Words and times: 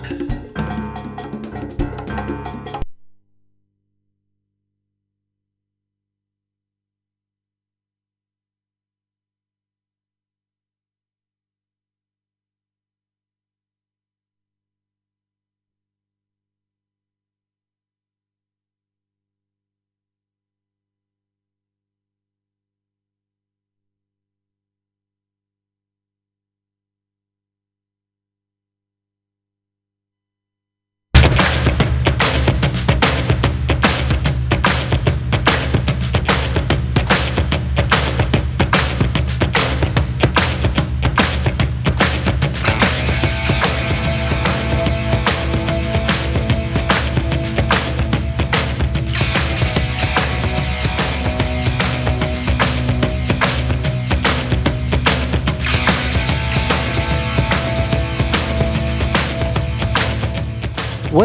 you 0.00 0.27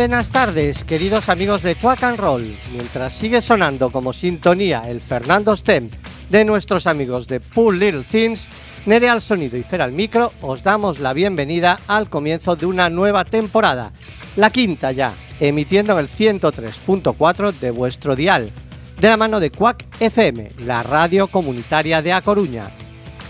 Buenas 0.03 0.31
tardes, 0.31 0.83
queridos 0.83 1.29
amigos 1.29 1.63
de 1.63 1.75
Quack 1.75 2.03
and 2.03 2.19
Roll. 2.19 2.57
Mientras 2.73 3.13
sigue 3.13 3.39
sonando 3.39 3.89
como 3.89 4.11
sintonía 4.11 4.83
el 4.89 4.99
Fernando 4.99 5.55
Stem 5.55 5.89
de 6.29 6.43
nuestros 6.43 6.87
amigos 6.87 7.25
de 7.25 7.39
Pool 7.39 7.79
Little 7.79 8.03
Things, 8.03 8.49
Nere 8.85 9.07
al 9.07 9.21
sonido 9.21 9.55
y 9.55 9.63
Fer 9.63 9.81
al 9.81 9.93
micro, 9.93 10.33
os 10.41 10.61
damos 10.61 10.99
la 10.99 11.13
bienvenida 11.13 11.79
al 11.87 12.09
comienzo 12.09 12.57
de 12.57 12.65
una 12.65 12.89
nueva 12.89 13.23
temporada, 13.23 13.93
la 14.35 14.49
quinta 14.49 14.91
ya, 14.91 15.13
emitiendo 15.39 15.93
en 15.93 15.99
el 15.99 16.09
103.4 16.09 17.53
de 17.53 17.71
vuestro 17.71 18.17
dial, 18.17 18.51
de 18.99 19.07
la 19.07 19.15
mano 19.15 19.39
de 19.39 19.51
Quack 19.51 19.85
FM, 20.01 20.51
la 20.65 20.83
radio 20.83 21.27
comunitaria 21.27 22.01
de 22.01 22.11
A 22.11 22.21
Coruña. 22.21 22.71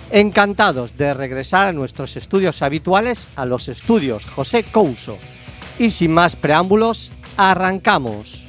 Encantados 0.10 0.98
de 0.98 1.14
regresar 1.14 1.68
a 1.68 1.72
nuestros 1.72 2.18
estudios 2.18 2.64
habituales, 2.64 3.28
a 3.36 3.46
los 3.46 3.68
estudios 3.68 4.26
José 4.26 4.64
Couso 4.64 5.20
y 5.80 5.90
sin 5.90 6.12
más 6.12 6.36
preámbulos, 6.36 7.12
arrancamos. 7.38 8.43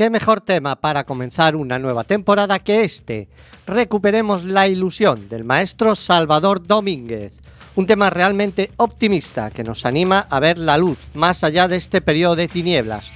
Qué 0.00 0.08
mejor 0.08 0.40
tema 0.40 0.76
para 0.76 1.04
comenzar 1.04 1.54
una 1.54 1.78
nueva 1.78 2.04
temporada 2.04 2.58
que 2.58 2.84
este. 2.84 3.28
Recuperemos 3.66 4.44
la 4.44 4.66
ilusión 4.66 5.28
del 5.28 5.44
maestro 5.44 5.94
Salvador 5.94 6.66
Domínguez. 6.66 7.34
Un 7.76 7.84
tema 7.84 8.08
realmente 8.08 8.70
optimista 8.78 9.50
que 9.50 9.62
nos 9.62 9.84
anima 9.84 10.20
a 10.30 10.40
ver 10.40 10.56
la 10.56 10.78
luz 10.78 11.10
más 11.12 11.44
allá 11.44 11.68
de 11.68 11.76
este 11.76 12.00
periodo 12.00 12.34
de 12.34 12.48
tinieblas. 12.48 13.12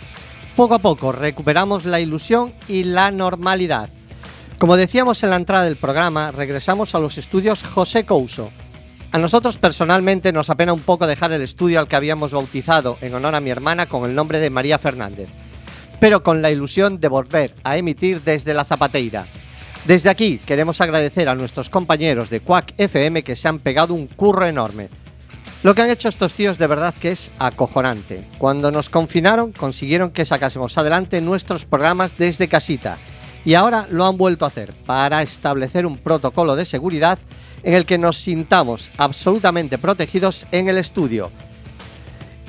Poco 0.57 0.75
a 0.75 0.79
poco 0.79 1.11
recuperamos 1.11 1.87
la 1.87 2.01
ilusión 2.01 2.53
y 2.69 2.85
la 2.85 3.11
normalidad. 3.11 3.89
Como 4.59 4.77
decíamos 4.77 5.23
en 5.23 5.31
la 5.31 5.37
entrada 5.37 5.65
del 5.65 5.77
programa, 5.77 6.33
regresamos 6.33 6.95
a 6.95 7.01
los 7.01 7.17
estudios 7.17 7.63
José 7.63 8.05
Couso. 8.05 8.51
A 9.11 9.17
nosotros 9.17 9.57
personalmente 9.57 10.35
nos 10.35 10.51
apena 10.51 10.75
un 10.75 10.81
poco 10.81 11.07
dejar 11.07 11.33
el 11.33 11.41
estudio 11.41 11.81
al 11.81 11.89
que 11.89 11.97
habíamos 11.97 12.33
bautizado 12.33 12.99
en 13.01 13.15
honor 13.15 13.37
a 13.37 13.41
mi 13.41 13.49
hermana 13.49 13.89
con 13.89 14.05
el 14.05 14.15
nombre 14.15 14.39
de 14.39 14.51
María 14.51 14.77
Fernández, 14.77 15.31
pero 16.01 16.23
con 16.23 16.43
la 16.43 16.51
ilusión 16.51 17.01
de 17.01 17.09
volver 17.09 17.55
a 17.65 17.77
emitir 17.77 18.23
desde 18.23 18.55
la 18.55 18.65
Zapateira. 18.65 19.27
Desde 19.85 20.11
aquí 20.11 20.39
queremos 20.39 20.81
agradecer 20.81 21.29
a 21.29 21.35
nuestros 21.35 21.69
compañeros 21.69 22.31
de 22.31 22.41
Quack 22.41 22.75
FM 22.79 23.23
que 23.23 23.37
se 23.37 23.49
han 23.49 23.59
pegado 23.59 23.95
un 23.95 24.07
curro 24.07 24.47
enorme. 24.47 24.89
Lo 25.63 25.75
que 25.75 25.83
han 25.83 25.91
hecho 25.91 26.09
estos 26.09 26.35
tíos 26.35 26.59
de 26.59 26.67
verdad 26.67 26.95
que 26.95 27.13
es 27.13 27.31
acojonante. 27.39 28.27
Cuando 28.39 28.71
nos 28.71 28.91
confinaron 28.91 29.53
consiguieron 29.53 30.11
que 30.11 30.25
sacásemos 30.25 30.77
adelante 30.79 31.21
nuestros 31.21 31.65
programas 31.65 32.17
desde 32.19 32.49
casita 32.49 32.99
y 33.45 33.55
ahora 33.55 33.87
lo 33.91 34.07
han 34.07 34.17
vuelto 34.17 34.45
a 34.45 34.49
hacer 34.49 34.73
para 34.87 35.23
establecer 35.23 35.87
un 35.87 35.99
protocolo 35.99 36.57
de 36.57 36.65
seguridad 36.65 37.19
en 37.63 37.75
el 37.75 37.87
que 37.87 37.99
nos 37.99 38.17
sintamos 38.19 38.91
absolutamente 38.97 39.79
protegidos 39.79 40.47
en 40.51 40.69
el 40.69 40.79
estudio. 40.79 41.31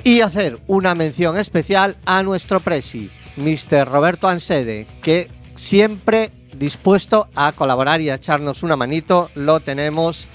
Y 0.04 0.20
hacer 0.20 0.58
una 0.66 0.94
mención 0.94 1.36
especial 1.38 1.96
a 2.06 2.22
nuestro 2.22 2.60
presi, 2.60 3.10
Mr. 3.36 3.86
Roberto 3.88 4.28
Ansede, 4.28 4.86
que 5.02 5.30
siempre 5.54 6.32
dispuesto 6.56 7.28
a 7.34 7.52
colaborar 7.52 8.00
y 8.00 8.10
a 8.10 8.14
echarnos 8.14 8.62
una 8.62 8.76
manito, 8.76 9.30
lo 9.34 9.60
tenemos 9.60 10.28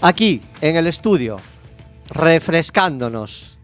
aquí 0.00 0.42
en 0.60 0.76
el 0.76 0.86
estudio, 0.86 1.38
refrescándonos 2.10 3.56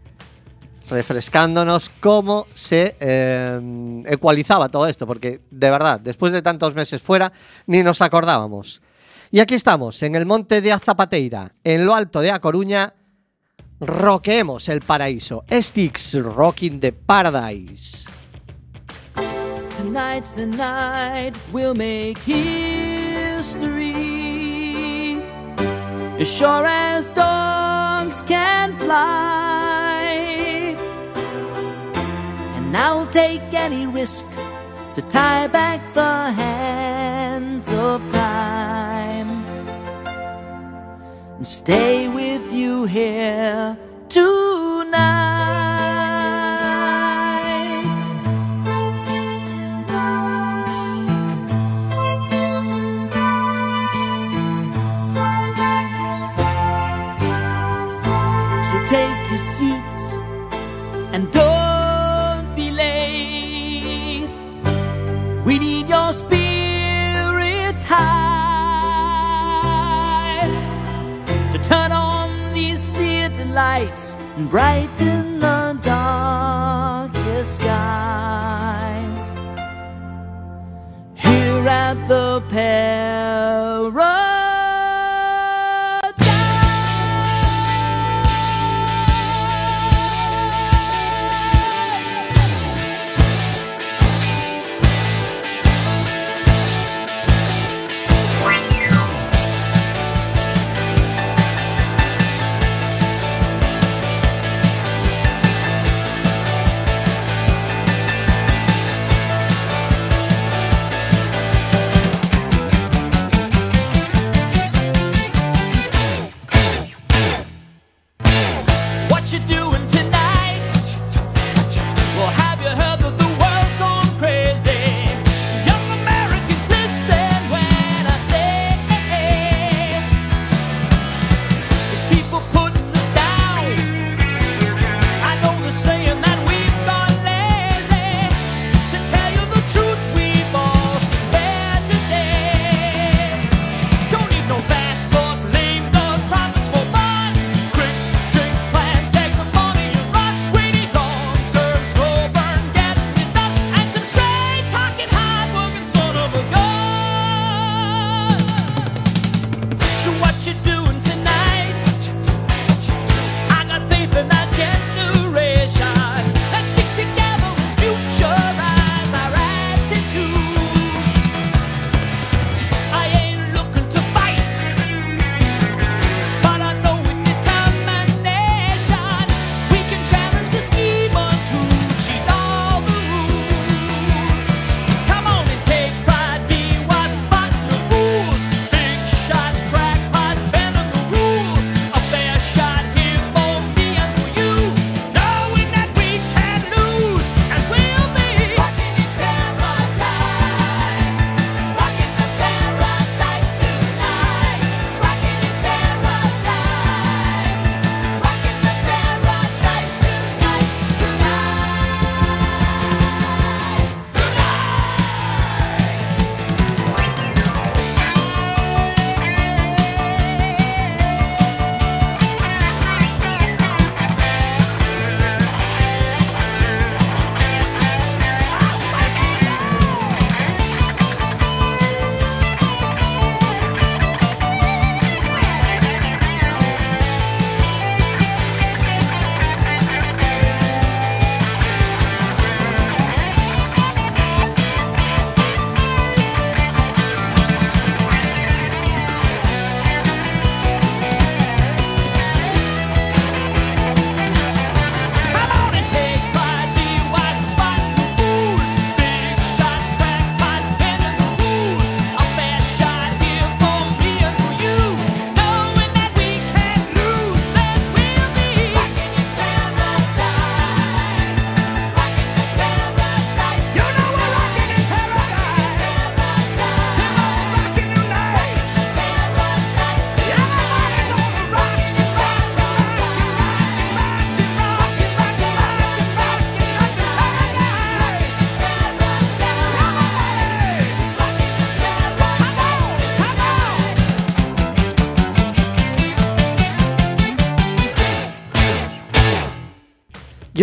refrescándonos 0.89 1.89
cómo 1.99 2.47
se 2.53 2.95
eh, 2.99 4.03
ecualizaba 4.05 4.69
todo 4.69 4.87
esto, 4.87 5.07
porque 5.07 5.41
de 5.49 5.69
verdad, 5.69 5.99
después 5.99 6.31
de 6.31 6.41
tantos 6.41 6.75
meses 6.75 7.01
fuera, 7.01 7.31
ni 7.67 7.83
nos 7.83 8.01
acordábamos. 8.01 8.81
Y 9.31 9.39
aquí 9.39 9.55
estamos, 9.55 10.03
en 10.03 10.15
el 10.15 10.25
monte 10.25 10.61
de 10.61 10.71
Azapateira, 10.71 11.53
en 11.63 11.85
lo 11.85 11.95
alto 11.95 12.21
de 12.21 12.31
A 12.31 12.39
Coruña, 12.39 12.93
roqueemos 13.79 14.69
el 14.69 14.81
paraíso. 14.81 15.43
Sticks 15.49 16.13
Rocking 16.13 16.79
the 16.79 16.93
Paradise. 16.93 18.07
Tonight's 19.83 20.31
the 20.31 20.45
night 20.45 21.33
we'll 21.51 21.75
make 21.75 22.17
history. 22.19 23.91
As 26.17 26.33
sure 26.33 26.65
as 26.65 27.09
dogs 27.09 28.21
can 28.21 28.73
fly. 28.75 30.05
And 32.55 32.77
I'll 32.77 33.07
take 33.07 33.41
any 33.53 33.85
risk 33.85 34.23
to 34.93 35.01
tie 35.01 35.47
back 35.47 35.85
the 35.93 36.31
hands 36.31 37.69
of 37.73 38.07
time. 38.07 39.43
And 41.35 41.45
stay 41.45 42.07
with 42.07 42.53
you 42.53 42.85
here 42.85 43.77
tonight. 44.07 45.32
And 74.53 74.97
brighten 74.97 75.39
the 75.39 75.79
darkest 75.81 77.55
skies. 77.55 79.29
Here 81.15 81.67
at 81.67 82.07
the 82.07 82.41
paradise. 82.49 82.92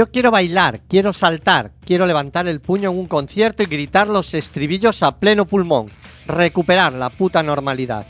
Yo 0.00 0.06
quiero 0.06 0.30
bailar, 0.30 0.80
quiero 0.88 1.12
saltar, 1.12 1.72
quiero 1.84 2.06
levantar 2.06 2.48
el 2.48 2.62
puño 2.62 2.90
en 2.90 2.96
un 2.96 3.06
concierto 3.06 3.62
y 3.62 3.66
gritar 3.66 4.08
los 4.08 4.32
estribillos 4.32 5.02
a 5.02 5.18
pleno 5.18 5.44
pulmón, 5.44 5.90
recuperar 6.26 6.94
la 6.94 7.10
puta 7.10 7.42
normalidad. 7.42 8.06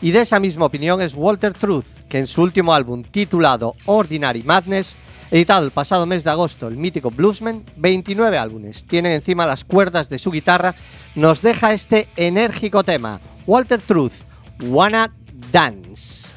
Y 0.00 0.12
de 0.12 0.20
esa 0.20 0.38
misma 0.38 0.66
opinión 0.66 1.00
es 1.00 1.14
Walter 1.16 1.52
Truth, 1.52 2.06
que 2.08 2.20
en 2.20 2.28
su 2.28 2.42
último 2.42 2.72
álbum 2.72 3.02
titulado 3.02 3.74
Ordinary 3.86 4.44
Madness, 4.44 4.98
editado 5.32 5.66
el 5.66 5.72
pasado 5.72 6.06
mes 6.06 6.22
de 6.22 6.30
agosto, 6.30 6.68
el 6.68 6.76
mítico 6.76 7.10
Bluesman, 7.10 7.64
29 7.74 8.38
álbumes, 8.38 8.84
tienen 8.84 9.10
encima 9.10 9.44
las 9.44 9.64
cuerdas 9.64 10.08
de 10.08 10.20
su 10.20 10.30
guitarra, 10.30 10.76
nos 11.16 11.42
deja 11.42 11.72
este 11.72 12.08
enérgico 12.14 12.84
tema, 12.84 13.20
Walter 13.48 13.80
Truth, 13.80 14.14
Wanna 14.60 15.12
Dance. 15.50 16.28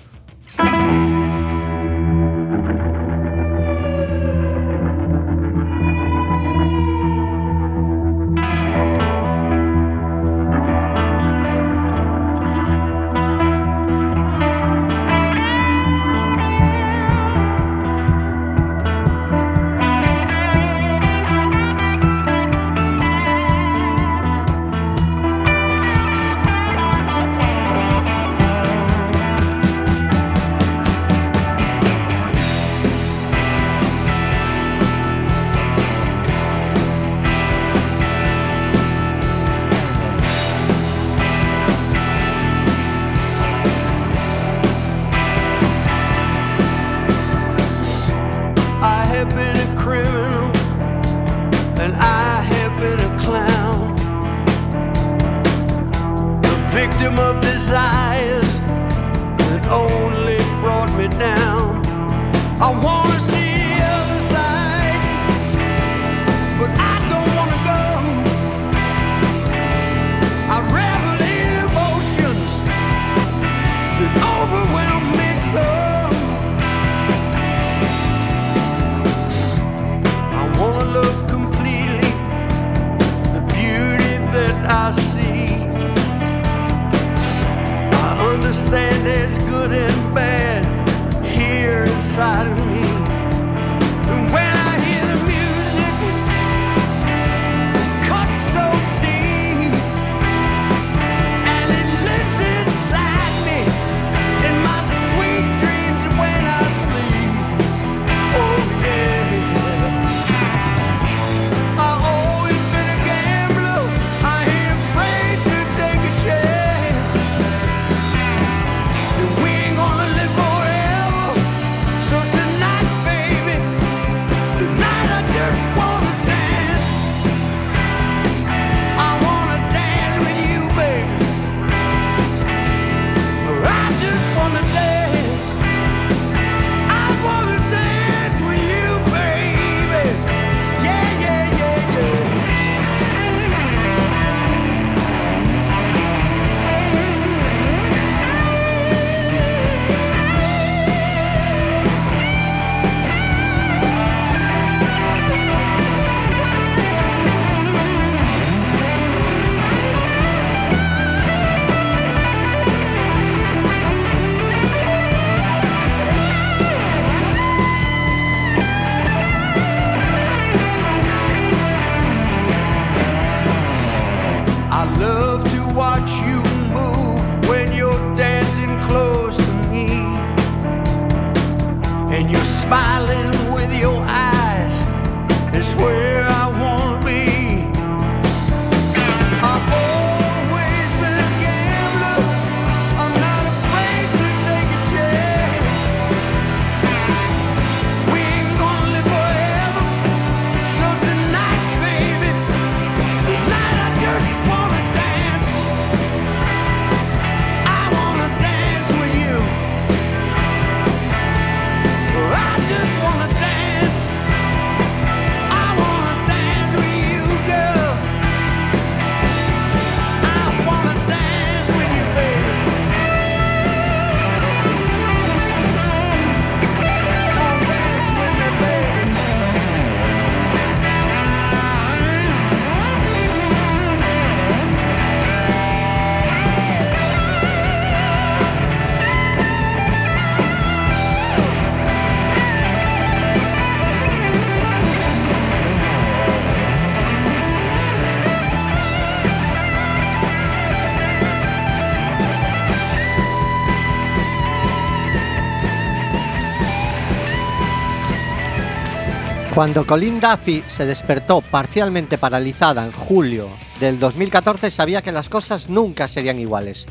Cuando 259.55 259.87
Colin 259.87 260.19
Duffy 260.19 260.65
se 260.67 260.85
despertó 260.85 261.39
parcialmente 261.39 262.17
paralizada 262.17 262.85
en 262.85 262.91
julio 262.91 263.51
del 263.79 263.97
2014, 263.99 264.69
sabía 264.69 265.01
que 265.01 265.13
las 265.13 265.29
cosas 265.29 265.69
nunca 265.69 266.09
serían 266.09 266.39
iguales. 266.39 266.85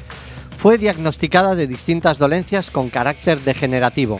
Fue 0.57 0.79
diagnosticada 0.79 1.55
de 1.57 1.67
distintas 1.67 2.17
dolencias 2.17 2.71
con 2.71 2.89
carácter 2.89 3.43
degenerativo. 3.43 4.19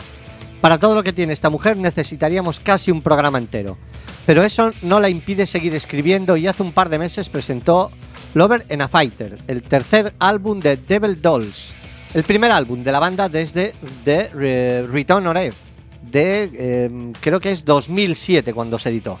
Para 0.61 0.77
todo 0.77 0.93
lo 0.93 1.01
que 1.01 1.11
tiene 1.11 1.33
esta 1.33 1.49
mujer 1.49 1.75
necesitaríamos 1.75 2.59
casi 2.59 2.91
un 2.91 3.01
programa 3.01 3.39
entero. 3.39 3.79
Pero 4.27 4.43
eso 4.43 4.73
no 4.83 4.99
la 4.99 5.09
impide 5.09 5.47
seguir 5.47 5.73
escribiendo 5.73 6.37
y 6.37 6.45
hace 6.45 6.61
un 6.61 6.71
par 6.71 6.89
de 6.89 6.99
meses 6.99 7.29
presentó 7.29 7.89
Lover 8.35 8.63
and 8.69 8.83
a 8.83 8.87
Fighter, 8.87 9.39
el 9.47 9.63
tercer 9.63 10.13
álbum 10.19 10.59
de 10.59 10.77
Devil 10.77 11.19
Dolls, 11.19 11.75
el 12.13 12.23
primer 12.23 12.51
álbum 12.51 12.83
de 12.83 12.91
la 12.91 12.99
banda 12.99 13.27
desde 13.27 13.73
The 14.03 14.83
Return 14.85 15.25
of 15.25 15.35
Eve 15.35 15.64
de 16.11 16.51
eh, 16.53 17.13
creo 17.19 17.39
que 17.39 17.51
es 17.51 17.65
2007 17.65 18.53
cuando 18.53 18.79
se 18.79 18.89
editó. 18.89 19.19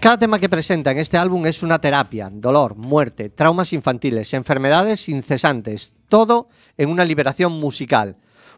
Cada 0.00 0.18
tema 0.18 0.40
que 0.40 0.48
presenta 0.48 0.90
en 0.90 0.98
este 0.98 1.16
álbum 1.16 1.46
es 1.46 1.62
una 1.62 1.78
terapia, 1.78 2.28
dolor, 2.32 2.74
muerte, 2.74 3.28
traumas 3.28 3.72
infantiles, 3.72 4.34
enfermedades 4.34 5.08
incesantes, 5.08 5.94
todo 6.08 6.48
en 6.76 6.90
una 6.90 7.04
liberación 7.04 7.52
musical. 7.52 8.16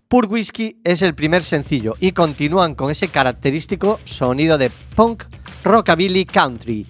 Pur 0.09 0.26
Whiskey 0.26 0.80
es 0.85 1.02
el 1.02 1.14
primer 1.14 1.42
sencillo 1.42 1.96
y 2.00 2.12
continúan 2.12 2.74
con 2.74 2.90
ese 2.90 3.09
característico 3.09 4.00
sonido 4.04 4.57
de 4.57 4.70
punk, 4.96 5.24
rockabilly, 5.62 6.24
country. 6.24 6.87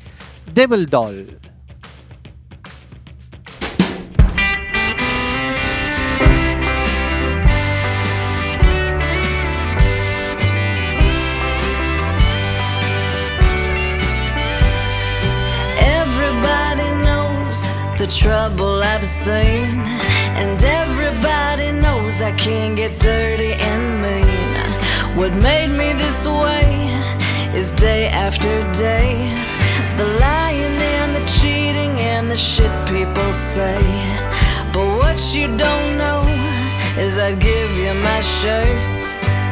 Devil 0.52 0.86
Doll. 0.86 1.43
The 18.04 18.12
trouble 18.12 18.82
I've 18.82 19.06
seen, 19.06 19.80
and 20.36 20.62
everybody 20.62 21.72
knows 21.72 22.20
I 22.20 22.32
can't 22.32 22.76
get 22.76 23.00
dirty 23.00 23.52
and 23.54 24.02
mean. 24.02 25.16
What 25.16 25.32
made 25.42 25.68
me 25.68 25.94
this 25.94 26.26
way 26.26 26.66
is 27.58 27.70
day 27.72 28.08
after 28.08 28.52
day 28.74 29.14
the 29.96 30.06
lying 30.20 30.78
and 30.96 31.16
the 31.16 31.24
cheating 31.36 31.94
and 32.12 32.30
the 32.30 32.36
shit 32.36 32.72
people 32.88 33.32
say. 33.32 33.80
But 34.74 34.86
what 35.00 35.18
you 35.34 35.46
don't 35.56 35.96
know 35.96 36.22
is 36.98 37.16
I'd 37.16 37.40
give 37.40 37.70
you 37.72 37.94
my 37.94 38.20
shirt. 38.20 39.02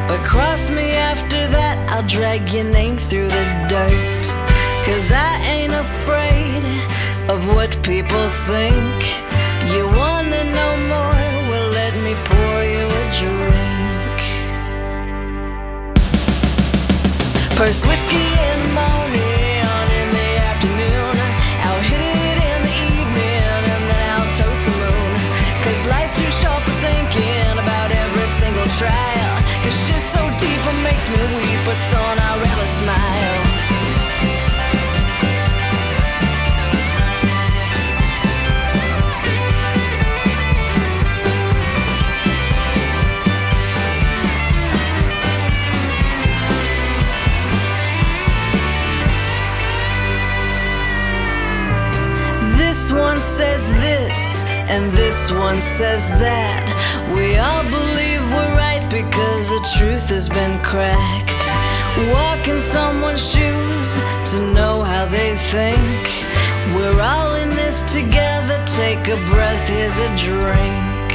But 0.07 0.19
cross 0.23 0.69
me 0.69 0.91
after 0.91 1.47
that, 1.57 1.75
I'll 1.89 2.07
drag 2.07 2.53
your 2.53 2.65
name 2.65 2.97
through 2.97 3.29
the 3.29 3.45
dirt. 3.67 4.23
Cause 4.85 5.11
I 5.11 5.41
ain't 5.41 5.73
afraid 5.73 6.43
of 7.29 7.47
what 7.55 7.71
people 7.83 8.27
think. 8.27 8.99
You 9.73 9.87
wanna 9.87 10.43
know 10.55 10.73
more? 10.91 11.23
Well, 11.49 11.69
let 11.69 11.93
me 12.05 12.13
pour 12.29 12.57
you 12.75 12.85
a 12.85 13.03
drink. 13.21 14.19
First 17.55 17.87
whiskey 17.87 18.27
in 18.49 18.57
the 18.65 18.71
morning, 18.75 19.63
in 20.01 20.09
the 20.19 20.31
afternoon. 20.51 21.15
I'll 21.65 21.83
hit 21.91 22.01
it 22.01 22.37
in 22.51 22.59
the 22.67 22.75
evening, 22.91 23.61
and 23.73 23.83
then 23.89 24.07
I'll 24.15 24.31
toast 24.35 24.65
the 24.65 24.75
moon. 24.83 25.15
Cause 25.63 25.79
life's 25.87 26.17
too 26.19 26.31
short 26.41 26.61
for 26.63 26.75
thinking 26.83 27.55
about 27.55 27.89
every 27.91 28.27
single 28.41 28.67
trial. 28.81 29.35
Cause 29.63 29.77
shit's 29.87 30.03
so 30.03 30.21
deep, 30.43 30.61
it 30.71 30.79
makes 30.83 31.07
me 31.07 31.21
weep, 31.39 31.59
but 31.65 31.77
son, 31.89 32.19
I'd 32.19 32.41
rather 32.43 32.69
smile. 32.81 33.42
This 52.83 52.91
one 52.91 53.21
says 53.21 53.69
this, 53.79 54.41
and 54.67 54.91
this 54.91 55.31
one 55.31 55.61
says 55.61 56.09
that. 56.19 56.67
We 57.15 57.37
all 57.37 57.63
believe 57.63 58.19
we're 58.27 58.55
right 58.59 58.83
because 58.91 59.47
the 59.47 59.63
truth 59.79 60.09
has 60.09 60.27
been 60.27 60.59
cracked. 60.61 61.47
Walk 62.11 62.49
in 62.49 62.59
someone's 62.59 63.23
shoes 63.23 63.95
to 64.33 64.53
know 64.53 64.83
how 64.83 65.05
they 65.05 65.37
think. 65.37 65.95
We're 66.75 66.99
all 66.99 67.35
in 67.35 67.51
this 67.51 67.79
together. 67.83 68.61
Take 68.67 69.07
a 69.07 69.15
breath, 69.31 69.63
here's 69.69 69.99
a 69.99 70.11
drink. 70.19 71.07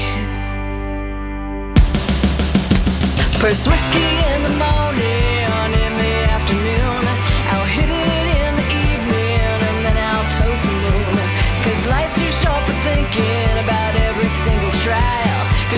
First 3.45 3.69
whiskey 3.69 4.09
in 4.33 4.43
the 4.43 4.57
morning, 4.57 5.18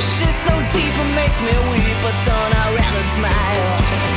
Shit's 0.00 0.36
so 0.36 0.54
deep, 0.72 0.94
it 0.96 1.14
makes 1.14 1.40
me 1.42 1.52
weep, 1.68 1.96
but 2.02 2.12
son, 2.12 2.52
I'd 2.52 2.74
rather 2.74 3.04
smile. 3.04 4.09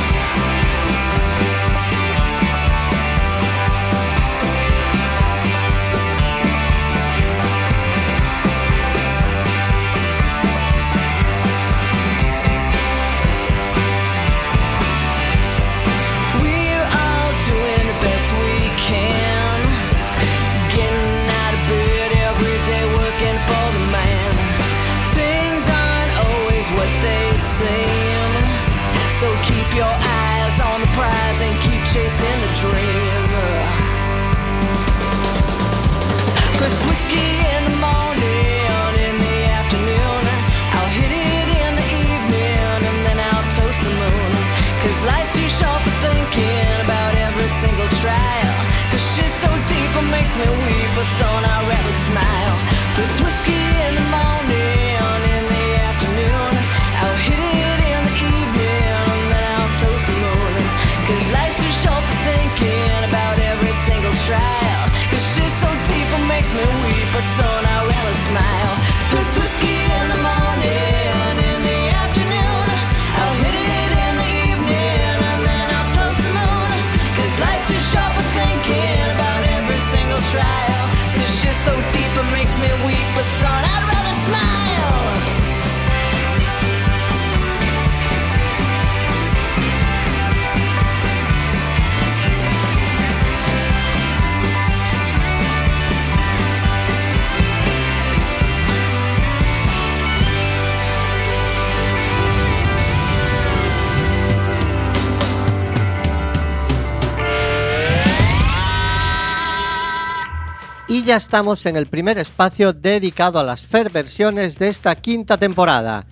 Y 111.04 111.08
ya 111.08 111.18
estamos 111.18 111.66
en 111.66 111.76
el 111.76 111.88
primer 111.88 112.18
espacio 112.18 112.72
dedicado 112.72 113.38
a 113.38 113.44
las 113.44 113.68
Fair 113.68 113.92
versiones 113.92 114.58
de 114.58 114.70
esta 114.70 114.96
quinta 114.96 115.38
temporada. 115.38 116.06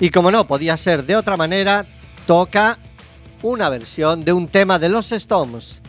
Y 0.00 0.10
como 0.10 0.32
no 0.32 0.48
podía 0.48 0.76
ser 0.76 1.06
de 1.06 1.14
otra 1.14 1.36
manera, 1.36 1.86
toca 2.26 2.76
una 3.42 3.68
versión 3.68 4.24
de 4.24 4.32
un 4.32 4.48
tema 4.48 4.80
de 4.80 4.88
los 4.88 5.12
Stones. 5.12 5.80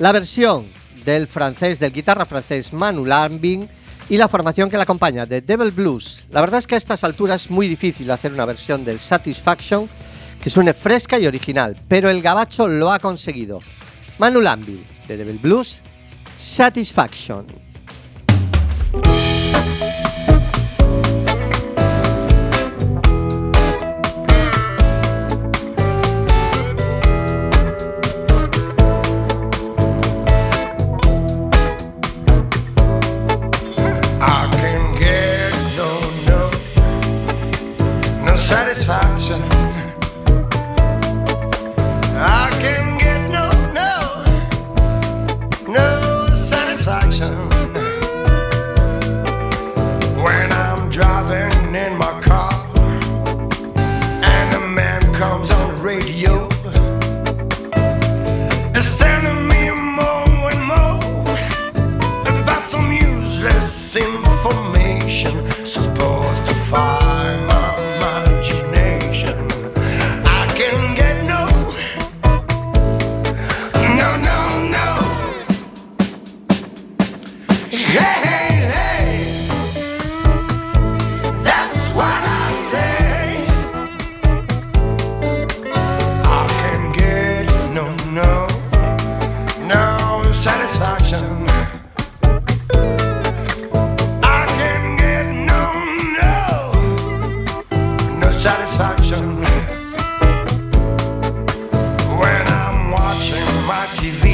La 0.00 0.10
versión 0.10 0.72
del 1.04 1.28
francés, 1.28 1.78
del 1.78 1.92
guitarra 1.92 2.26
francés 2.26 2.72
Manu 2.72 3.06
Lambin 3.06 3.68
y 4.08 4.16
la 4.16 4.26
formación 4.26 4.68
que 4.68 4.76
la 4.76 4.82
acompaña, 4.82 5.24
de 5.24 5.40
Devil 5.40 5.70
Blues. 5.70 6.24
La 6.32 6.40
verdad 6.40 6.58
es 6.58 6.66
que 6.66 6.74
a 6.74 6.78
estas 6.78 7.04
alturas 7.04 7.42
es 7.42 7.50
muy 7.50 7.68
difícil 7.68 8.10
hacer 8.10 8.32
una 8.32 8.44
versión 8.44 8.84
del 8.84 8.98
Satisfaction 8.98 9.88
que 10.42 10.50
suene 10.50 10.74
fresca 10.74 11.16
y 11.20 11.28
original, 11.28 11.80
pero 11.86 12.10
el 12.10 12.22
gabacho 12.22 12.66
lo 12.66 12.90
ha 12.90 12.98
conseguido. 12.98 13.60
Manu 14.18 14.40
Lambin, 14.40 14.84
de 15.06 15.16
Devil 15.16 15.38
Blues, 15.38 15.80
Satisfaction. 16.36 17.59
Thank 19.52 19.80
you. 19.80 19.89
satisfaction 98.70 99.36
when 102.18 102.46
I'm 102.46 102.92
watching 102.92 103.44
my 103.66 103.86
TV. 103.98 104.29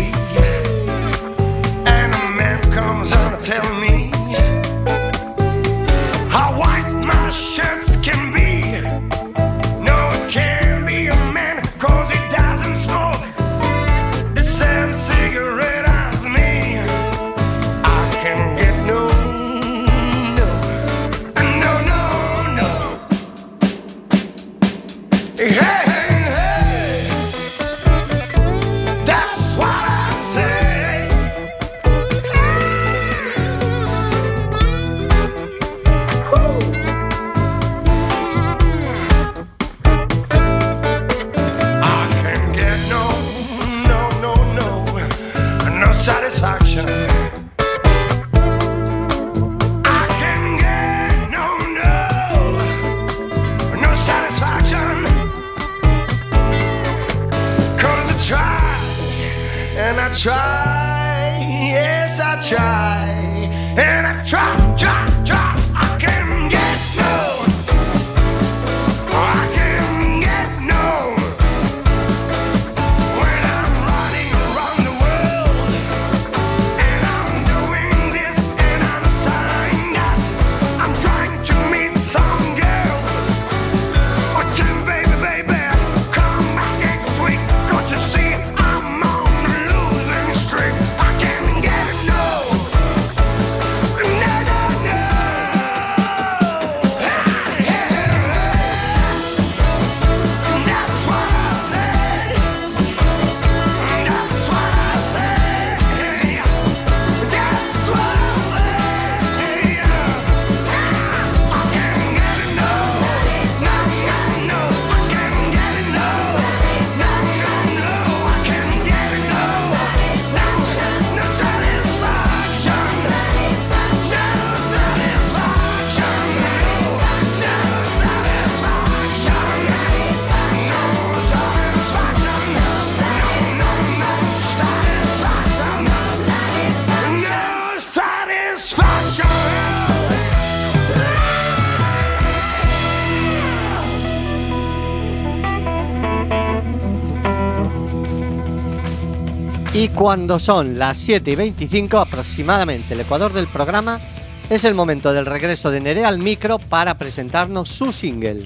Cuando 150.06 150.38
son 150.38 150.78
las 150.78 150.98
7 150.98 151.32
y 151.32 151.34
25 151.34 151.98
aproximadamente 151.98 152.94
el 152.94 153.00
ecuador 153.00 153.32
del 153.32 153.48
programa, 153.48 154.00
es 154.48 154.62
el 154.62 154.76
momento 154.76 155.12
del 155.12 155.26
regreso 155.26 155.72
de 155.72 155.80
Nerea 155.80 156.06
al 156.06 156.20
micro 156.20 156.60
para 156.60 156.96
presentarnos 156.96 157.68
su 157.68 157.92
single. 157.92 158.44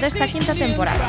de 0.00 0.06
esta 0.06 0.26
quinta 0.26 0.54
temporada. 0.54 1.04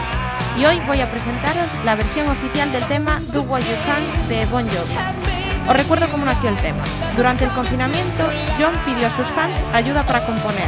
Y 0.60 0.66
hoy 0.66 0.80
voy 0.86 1.00
a 1.00 1.10
presentaros 1.10 1.70
la 1.86 1.96
versión 1.96 2.28
oficial 2.30 2.72
del 2.72 2.86
tema 2.88 3.20
Do 3.32 3.44
What 3.44 3.62
You 3.62 3.76
Can 3.86 4.28
de 4.28 4.46
Bon 4.48 4.66
Jovi. 4.66 5.70
Os 5.70 5.76
recuerdo 5.76 6.08
cómo 6.10 6.26
nació 6.26 6.50
el 6.50 6.58
tema. 6.58 6.84
Durante 7.16 7.46
el 7.46 7.52
confinamiento, 7.52 8.30
John 8.58 8.74
pidió 8.86 9.08
a 9.08 9.10
sus 9.10 9.26
fans 9.28 9.56
ayuda 9.74 10.06
para 10.06 10.26
componer 10.26 10.68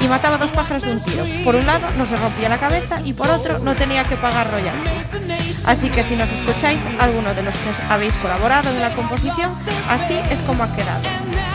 y 0.00 0.06
mataba 0.06 0.38
dos 0.38 0.50
pájaros 0.50 0.82
de 0.82 0.92
un 0.92 1.02
tiro. 1.02 1.24
Por 1.44 1.56
un 1.56 1.66
lado, 1.66 1.88
no 1.96 2.06
se 2.06 2.16
rompía 2.16 2.48
la 2.48 2.58
cabeza 2.58 3.00
y 3.04 3.12
por 3.12 3.28
otro, 3.28 3.58
no 3.58 3.74
tenía 3.74 4.04
que 4.04 4.16
pagar 4.16 4.50
royalties. 4.50 5.66
Así 5.66 5.88
que 5.90 6.04
si 6.04 6.14
nos 6.14 6.30
escucháis, 6.30 6.82
alguno 7.00 7.34
de 7.34 7.42
los 7.42 7.56
que 7.56 7.70
os 7.70 7.80
habéis 7.90 8.14
colaborado 8.16 8.70
en 8.70 8.80
la 8.80 8.90
composición, 8.90 9.50
así 9.90 10.14
es 10.30 10.40
como 10.42 10.62
ha 10.62 10.76
quedado. 10.76 11.02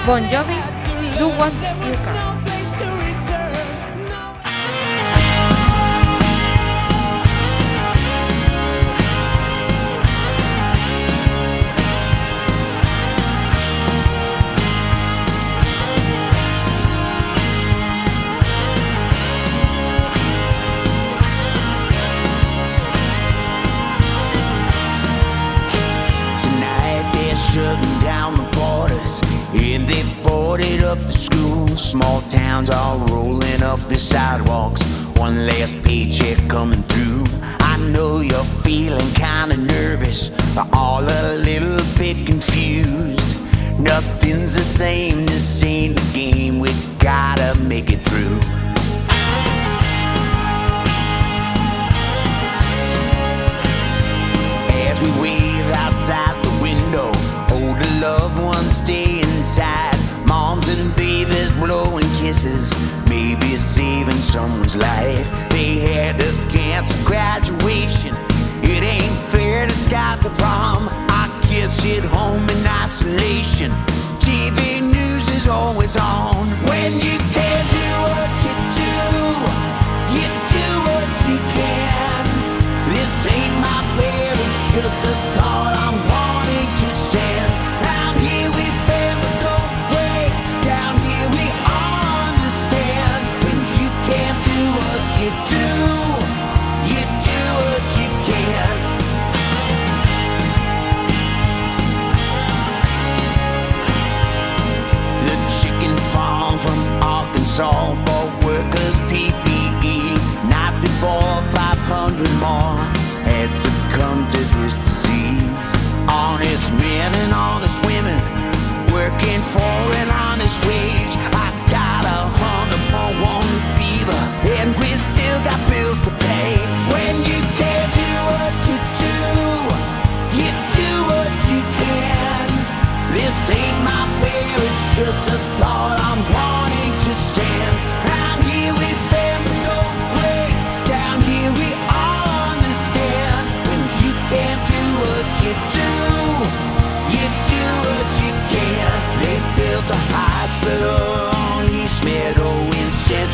Bon 0.05 0.21
Jovi, 0.21 1.17
Do 1.17 1.27
What 1.27 1.51
You 1.85 1.95
Can. 2.03 2.38
Up 30.89 30.97
the 30.97 31.13
schools. 31.13 31.79
Small 31.91 32.21
towns 32.23 32.71
all 32.71 32.97
rolling 33.07 33.61
up 33.61 33.79
the 33.89 33.97
sidewalks. 33.97 34.83
One 35.17 35.45
last 35.45 35.75
paycheck 35.83 36.37
coming 36.49 36.81
through. 36.83 37.25
I 37.59 37.77
know 37.91 38.21
you're 38.21 38.51
feeling 38.63 39.11
kinda 39.13 39.57
nervous, 39.57 40.29
but 40.55 40.67
all 40.73 41.03
a 41.03 41.37
little 41.37 41.85
bit 41.99 42.25
confused. 42.25 43.37
Nothing's 43.79 44.55
the 44.55 44.63
same, 44.63 45.27
this 45.27 45.63
ain't 45.63 45.95
the 45.95 46.07
game. 46.13 46.59
We 46.59 46.73
gotta 46.97 47.55
make 47.59 47.91
it 47.91 48.01
through. 48.09 48.58
Kisses, 62.29 62.71
maybe 63.09 63.47
it's 63.57 63.63
saving 63.63 64.21
someone's 64.21 64.75
life. 64.75 65.27
They 65.49 65.79
had 65.79 66.19
to 66.19 66.29
cancel 66.47 67.03
graduation. 67.03 68.13
It 68.61 68.83
ain't 68.83 69.17
fair 69.31 69.65
to 69.65 69.73
Scott 69.73 70.21
the 70.21 70.29
prom. 70.37 70.87
I 71.09 71.25
kids 71.49 71.83
at 71.87 72.03
home 72.03 72.45
in 72.53 72.61
isolation. 72.83 73.71
TV 74.21 74.79
news 74.79 75.25
is 75.37 75.47
always 75.47 75.97
on. 75.97 76.45
When 76.69 76.93
you 77.07 77.17
can't 77.33 77.67
do 77.79 77.87
what 78.05 78.31
you 78.45 78.55
do, 78.83 78.93
you 80.17 80.27
do 80.53 80.67
what 80.85 81.09
you 81.25 81.37
can. 81.57 82.21
This 82.93 83.25
ain't 83.25 83.55
my 83.65 83.79
prayer, 83.95 84.35
it's 84.45 84.61
just 84.77 84.99
a 85.13 85.15
thought 85.33 85.73
I'm 85.85 85.97
wanting 86.13 86.69
to 86.81 86.88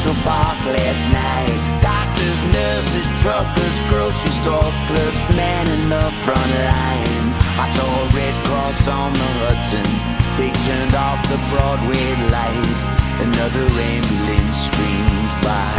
Central 0.05 0.23
Park 0.23 0.59
last 0.65 1.03
night. 1.09 1.81
Doctors, 1.81 2.39
nurses, 2.53 3.07
truckers, 3.25 3.75
grocery 3.89 4.29
store 4.37 4.69
clerks, 4.85 5.23
men 5.33 5.65
in 5.65 5.89
the 5.89 6.13
front 6.21 6.51
lines. 6.61 7.33
I 7.57 7.65
saw 7.73 7.89
a 7.89 8.05
Red 8.13 8.35
Cross 8.45 8.87
on 8.87 9.13
the 9.13 9.29
Hudson. 9.41 9.89
They 10.37 10.53
turned 10.69 10.93
off 10.93 11.17
the 11.25 11.41
Broadway 11.49 12.05
lights. 12.29 12.85
Another 13.17 13.65
ambulance 13.81 14.69
screams 14.69 15.33
by. 15.41 15.73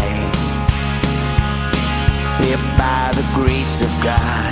If 2.50 2.58
by 2.74 3.14
the 3.14 3.26
grace 3.38 3.80
of 3.80 3.92
God, 4.02 4.50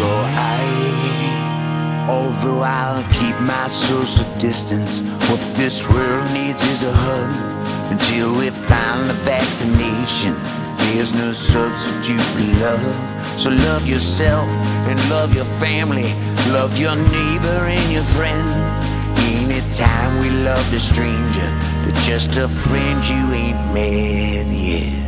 go 0.00 0.12
I. 0.40 2.08
Although 2.08 2.62
I'll 2.64 3.04
keep 3.12 3.36
my 3.40 3.68
social 3.68 4.24
distance, 4.38 5.02
what 5.28 5.40
this 5.60 5.86
world 5.86 6.32
needs 6.32 6.64
is 6.64 6.82
a 6.82 6.92
hug. 6.92 7.61
Until 7.92 8.34
we 8.38 8.48
find 8.48 9.10
the 9.10 9.12
vaccination, 9.22 10.34
there's 10.78 11.12
no 11.12 11.30
substitute 11.30 12.22
for 12.32 12.40
love. 12.64 13.38
So 13.38 13.50
love 13.50 13.86
yourself 13.86 14.48
and 14.88 14.98
love 15.10 15.34
your 15.34 15.44
family, 15.60 16.14
love 16.50 16.78
your 16.78 16.96
neighbor 16.96 17.60
and 17.76 17.92
your 17.92 18.04
friend. 18.16 18.48
Anytime 19.36 20.20
we 20.20 20.30
love 20.30 20.72
a 20.72 20.78
stranger, 20.78 21.48
they're 21.82 22.02
just 22.02 22.38
a 22.38 22.48
friend 22.48 23.06
you 23.06 23.34
ain't 23.34 23.74
met 23.74 24.46
yet. 24.46 25.01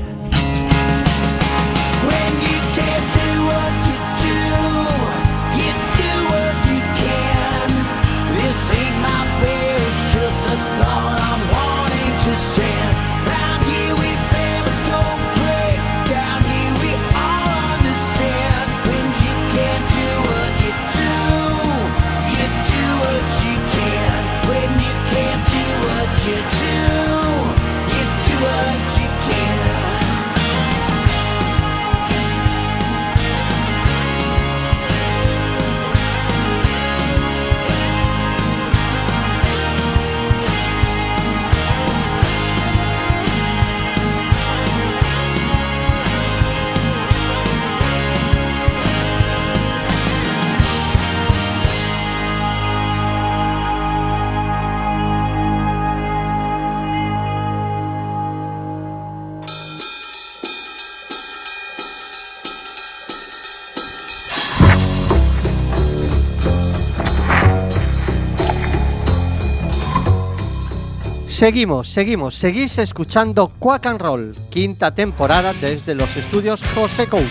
Seguimos, 71.44 71.88
seguimos, 71.88 72.36
seguís 72.36 72.78
escuchando 72.78 73.48
Quack 73.58 73.84
and 73.84 74.00
Roll, 74.00 74.32
quinta 74.48 74.94
temporada 74.94 75.52
desde 75.52 75.94
los 75.94 76.16
estudios 76.16 76.62
José 76.74 77.06
Couto. 77.06 77.26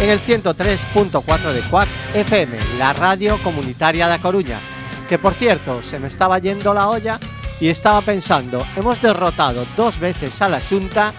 en 0.00 0.10
el 0.10 0.18
103.4 0.18 1.52
de 1.52 1.60
Cuac 1.70 1.86
FM, 2.12 2.58
la 2.76 2.92
radio 2.92 3.38
comunitaria 3.44 4.08
de 4.08 4.18
Coruña. 4.18 4.58
Que 5.08 5.20
por 5.20 5.32
cierto, 5.32 5.80
se 5.84 6.00
me 6.00 6.08
estaba 6.08 6.40
yendo 6.40 6.74
la 6.74 6.88
olla 6.88 7.20
y 7.60 7.68
estaba 7.68 8.00
pensando, 8.00 8.66
hemos 8.74 9.00
derrotado 9.00 9.64
dos 9.76 10.00
veces 10.00 10.42
a 10.42 10.48
la 10.48 10.60
Junta, 10.60 11.14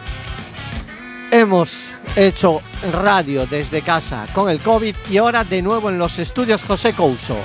hemos 1.32 1.92
hecho 2.18 2.62
radio 2.92 3.48
desde 3.48 3.82
casa 3.84 4.28
con 4.34 4.50
el 4.50 4.60
COVID 4.60 4.98
y 5.10 5.16
ahora 5.16 5.46
de 5.46 5.62
nuevo 5.62 5.90
en 5.90 5.98
los 5.98 6.20
estudios 6.20 6.62
José 6.66 6.92
Couso. 6.92 7.38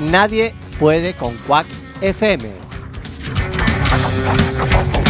Nadie 0.00 0.52
puede 0.80 1.12
con 1.12 1.36
Cuac 1.46 1.66
FM. 2.00 2.63
Thank 4.16 4.96
you. 4.98 5.03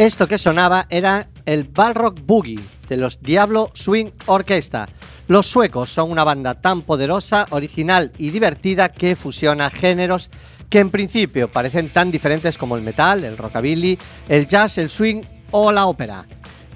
Esto 0.00 0.26
que 0.26 0.38
sonaba 0.38 0.86
era 0.88 1.28
el 1.44 1.64
Balrock 1.64 2.20
Boogie 2.24 2.58
de 2.88 2.96
los 2.96 3.20
Diablo 3.20 3.68
Swing 3.74 4.06
Orchestra. 4.24 4.88
Los 5.28 5.46
suecos 5.46 5.90
son 5.90 6.10
una 6.10 6.24
banda 6.24 6.58
tan 6.58 6.80
poderosa, 6.80 7.46
original 7.50 8.10
y 8.16 8.30
divertida 8.30 8.88
que 8.88 9.14
fusiona 9.14 9.68
géneros 9.68 10.30
que 10.70 10.78
en 10.78 10.88
principio 10.88 11.52
parecen 11.52 11.92
tan 11.92 12.10
diferentes 12.10 12.56
como 12.56 12.76
el 12.76 12.82
metal, 12.82 13.24
el 13.24 13.36
rockabilly, 13.36 13.98
el 14.26 14.46
jazz, 14.46 14.78
el 14.78 14.88
swing 14.88 15.20
o 15.50 15.70
la 15.70 15.84
ópera. 15.84 16.24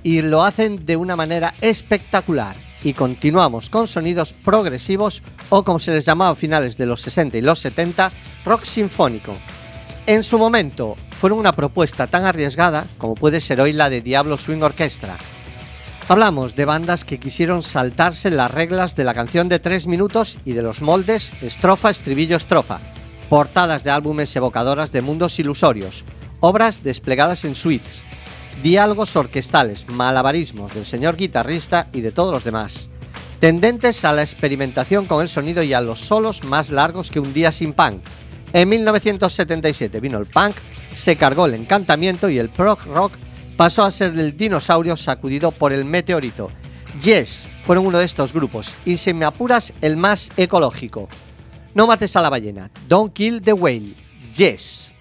Y 0.03 0.21
lo 0.21 0.43
hacen 0.43 0.85
de 0.85 0.99
una 0.99 1.17
manera 1.17 1.55
espectacular. 1.63 2.59
Y 2.83 2.93
continuamos 2.93 3.71
con 3.71 3.87
sonidos 3.87 4.35
progresivos 4.35 5.23
o 5.49 5.65
como 5.65 5.79
se 5.79 5.93
les 5.93 6.05
llamaba 6.05 6.33
a 6.33 6.37
finales 6.37 6.77
de 6.77 6.85
los 6.85 7.01
60 7.01 7.39
y 7.39 7.41
los 7.41 7.59
70, 7.59 8.13
rock 8.45 8.65
sinfónico. 8.65 9.35
En 10.07 10.23
su 10.23 10.37
momento 10.37 10.97
fueron 11.19 11.39
una 11.39 11.53
propuesta 11.53 12.07
tan 12.07 12.27
arriesgada 12.27 12.87
como 12.99 13.15
puede 13.15 13.41
ser 13.41 13.59
hoy 13.63 13.73
la 13.73 13.89
de 13.89 14.03
Diablo 14.03 14.37
Swing 14.37 14.61
Orchestra. 14.61 15.17
Hablamos 16.09 16.55
de 16.55 16.67
bandas 16.67 17.07
que 17.07 17.19
quisieron 17.19 17.63
saltarse 17.63 18.31
las 18.31 18.51
reglas 18.51 18.97
de 18.97 19.05
la 19.05 19.15
canción 19.15 19.49
de 19.49 19.61
tres 19.61 19.87
minutos 19.87 20.39
y 20.45 20.53
de 20.53 20.61
los 20.61 20.83
moldes 20.83 21.33
estrofa, 21.41 21.89
estribillo, 21.89 22.37
estrofa, 22.37 22.81
portadas 23.31 23.83
de 23.83 23.93
álbumes 23.93 24.37
evocadoras 24.37 24.93
de 24.93 25.01
mundos 25.01 25.39
ilusorios, 25.39 26.05
obras 26.41 26.85
desplegadas 26.85 27.47
en 27.47 27.55
suites, 27.55 28.05
diálogos 28.63 29.17
orquestales, 29.17 29.89
malabarismos 29.89 30.75
del 30.75 30.85
señor 30.85 31.17
guitarrista 31.17 31.89
y 31.95 32.03
de 32.03 32.13
todos 32.13 32.35
los 32.35 32.45
demás, 32.45 32.91
tendentes 33.41 34.05
a 34.05 34.13
la 34.13 34.21
experimentación 34.21 35.07
con 35.07 35.23
el 35.23 35.31
sonido 35.31 35.63
y 35.63 35.73
a 35.73 35.81
los 35.81 36.01
solos 36.01 36.45
más 36.45 36.69
largos 36.69 37.11
que 37.11 37.21
un 37.21 37.33
día 37.33 37.51
sin 37.51 37.73
punk. 37.73 38.03
En 38.55 38.69
1977 38.69 39.99
vino 39.99 40.17
el 40.17 40.27
punk, 40.27 40.55
se 40.95 41.17
cargó 41.17 41.47
el 41.47 41.55
encantamiento 41.55 42.29
y 42.29 42.39
el 42.39 42.51
prog 42.51 42.85
rock 42.85 43.13
pasó 43.57 43.83
a 43.83 43.91
ser 43.91 44.17
el 44.17 44.37
dinosaurio 44.37 44.97
sacudido 44.97 45.51
por 45.51 45.73
el 45.73 45.85
meteorito. 45.85 46.53
Yes 47.03 47.49
fueron 47.65 47.87
uno 47.87 47.99
de 47.99 48.05
estos 48.05 48.33
grupos 48.33 48.77
y 48.85 48.97
si 48.97 49.13
me 49.13 49.25
apuras 49.25 49.75
el 49.81 49.97
más 49.97 50.31
ecológico. 50.37 51.09
No 51.75 51.89
mates 51.89 52.15
a 52.15 52.23
la 52.23 52.31
ballena, 52.31 52.71
don't 52.87 53.13
kill 53.13 53.43
the 53.43 53.53
whale. 53.53 53.97
Yes. 54.37 54.94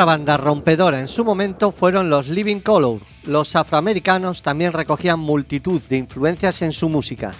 Otra 0.00 0.16
banda 0.16 0.38
rompedora 0.38 0.98
en 0.98 1.08
su 1.08 1.26
momento 1.26 1.72
fueron 1.72 2.08
los 2.08 2.26
Living 2.26 2.60
Color. 2.60 3.02
Los 3.24 3.54
afroamericanos 3.54 4.42
también 4.42 4.72
recogían 4.72 5.20
multitud 5.20 5.82
de 5.90 5.98
influencias 5.98 6.62
en 6.62 6.72
su 6.72 6.88
música. 6.88 7.32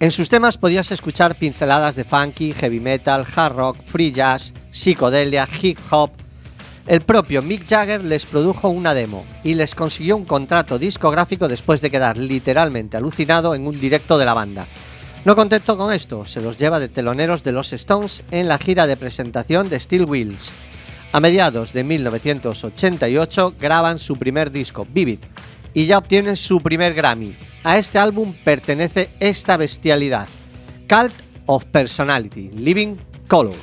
En 0.00 0.10
sus 0.10 0.30
temas 0.30 0.56
podías 0.56 0.90
escuchar 0.90 1.36
pinceladas 1.36 1.94
de 1.94 2.04
funky, 2.04 2.54
heavy 2.54 2.80
metal, 2.80 3.26
hard 3.36 3.56
rock, 3.56 3.76
free 3.84 4.10
jazz, 4.10 4.54
psicodelia, 4.70 5.46
hip 5.60 5.78
hop. 5.90 6.12
El 6.86 7.02
propio 7.02 7.42
Mick 7.42 7.68
Jagger 7.68 8.02
les 8.02 8.24
produjo 8.24 8.70
una 8.70 8.94
demo 8.94 9.26
y 9.44 9.52
les 9.52 9.74
consiguió 9.74 10.16
un 10.16 10.24
contrato 10.24 10.78
discográfico 10.78 11.46
después 11.46 11.82
de 11.82 11.90
quedar 11.90 12.16
literalmente 12.16 12.96
alucinado 12.96 13.54
en 13.54 13.66
un 13.66 13.78
directo 13.78 14.16
de 14.16 14.24
la 14.24 14.32
banda. 14.32 14.66
No 15.26 15.36
contento 15.36 15.76
con 15.76 15.92
esto, 15.92 16.24
se 16.24 16.40
los 16.40 16.56
lleva 16.56 16.80
de 16.80 16.88
teloneros 16.88 17.44
de 17.44 17.52
los 17.52 17.74
Stones 17.74 18.24
en 18.30 18.48
la 18.48 18.56
gira 18.56 18.86
de 18.86 18.96
presentación 18.96 19.68
de 19.68 19.78
Steel 19.78 20.06
Wheels. 20.06 20.50
A 21.12 21.20
mediados 21.20 21.74
de 21.74 21.84
1988 21.84 23.54
graban 23.60 23.98
su 23.98 24.16
primer 24.16 24.50
disco, 24.50 24.86
Vivid, 24.90 25.18
y 25.74 25.84
ya 25.84 25.98
obtienen 25.98 26.36
su 26.36 26.62
primer 26.62 26.94
Grammy. 26.94 27.36
A 27.64 27.76
este 27.76 27.98
álbum 27.98 28.34
pertenece 28.44 29.10
esta 29.20 29.58
bestialidad, 29.58 30.26
Cult 30.88 31.12
of 31.44 31.66
Personality, 31.66 32.50
Living 32.54 32.96
Color. 33.28 33.56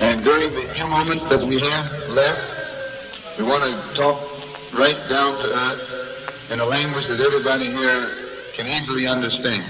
And 0.00 0.24
during 0.24 0.54
the 0.54 0.72
few 0.74 0.86
moments 0.86 1.24
that 1.28 1.42
we 1.42 1.60
have 1.60 1.90
left, 2.14 2.40
we 3.38 3.44
want 3.44 3.62
to 3.62 3.94
talk 3.94 4.18
right 4.72 4.96
down 5.10 5.36
to 5.42 5.54
earth 5.54 5.82
in 6.50 6.60
a 6.60 6.64
language 6.64 7.06
that 7.08 7.20
everybody 7.20 7.66
here 7.66 8.08
can 8.56 8.66
easily 8.66 9.06
understand. 9.06 9.64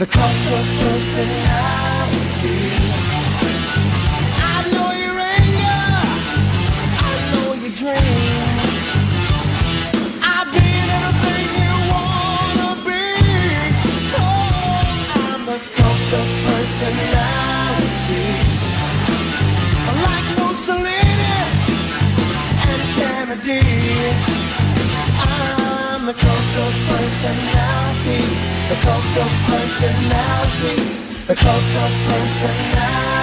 The 0.00 0.06
cult 0.06 0.50
of 0.52 0.99
the 31.50 31.56
cult 31.56 31.76
of 31.76 31.92
personality. 32.08 33.19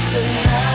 Of 0.00 0.12
personality. 0.12 0.69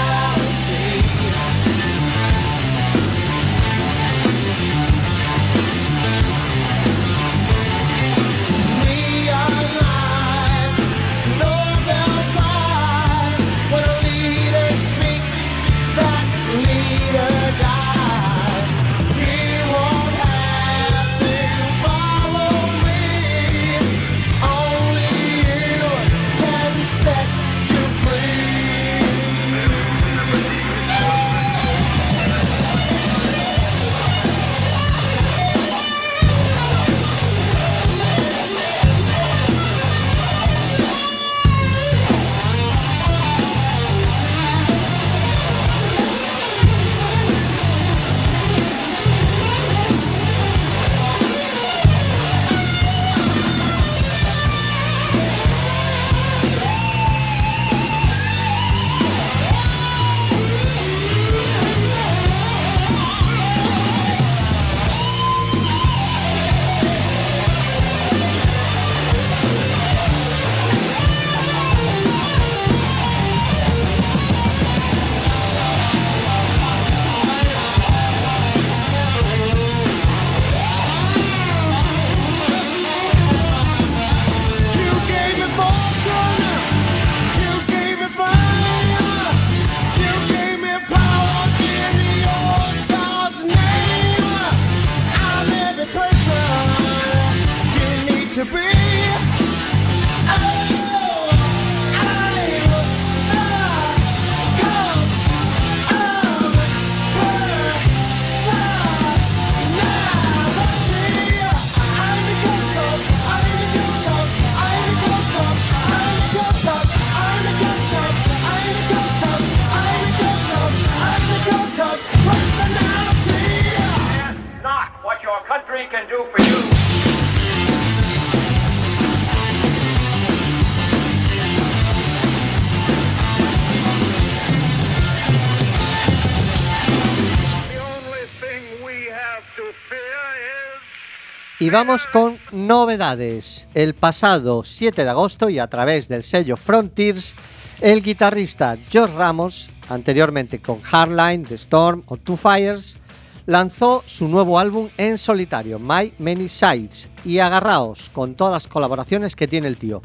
vamos 141.76 142.08
con 142.08 142.40
novedades. 142.54 143.68
El 143.74 143.96
pasado 143.96 144.64
7 144.64 145.04
de 145.04 145.10
agosto 145.10 145.50
y 145.50 145.60
a 145.60 145.68
través 145.68 146.08
del 146.08 146.24
sello 146.24 146.56
Frontiers, 146.56 147.36
el 147.82 148.02
guitarrista 148.02 148.78
Josh 148.94 149.10
Ramos, 149.10 149.70
anteriormente 149.90 150.62
con 150.62 150.80
Hardline, 150.80 151.44
The 151.44 151.56
Storm 151.56 152.04
o 152.06 152.16
Two 152.16 152.38
Fires, 152.38 152.98
lanzó 153.46 154.04
su 154.06 154.30
nuevo 154.30 154.58
álbum 154.58 154.88
en 154.96 155.18
solitario, 155.18 155.78
My 155.78 156.14
Many 156.18 156.48
Sides, 156.48 157.10
y 157.26 157.40
agarraos 157.40 158.10
con 158.14 158.36
todas 158.36 158.54
las 158.54 158.68
colaboraciones 158.68 159.36
que 159.36 159.50
tiene 159.50 159.68
el 159.68 159.76
tío. 159.76 160.02